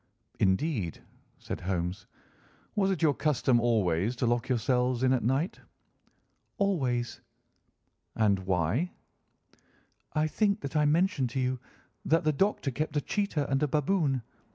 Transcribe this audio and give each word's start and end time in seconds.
"Indeed," 0.39 1.03
said 1.37 1.61
Holmes. 1.61 2.07
"Was 2.73 2.89
it 2.89 3.03
your 3.03 3.13
custom 3.13 3.59
always 3.61 4.15
to 4.15 4.25
lock 4.25 4.49
yourselves 4.49 5.03
in 5.03 5.13
at 5.13 5.21
night?" 5.23 5.59
"Always." 6.57 7.21
"And 8.15 8.39
why?" 8.47 8.93
"I 10.13 10.25
think 10.25 10.61
that 10.61 10.75
I 10.75 10.85
mentioned 10.85 11.29
to 11.29 11.39
you 11.39 11.59
that 12.03 12.23
the 12.23 12.33
Doctor 12.33 12.71
kept 12.71 12.97
a 12.97 13.01
cheetah 13.01 13.47
and 13.47 13.61
a 13.61 13.67
baboon. 13.67 14.23